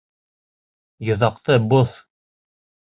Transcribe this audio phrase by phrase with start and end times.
[1.11, 1.97] Йоҙаҡты боҙ!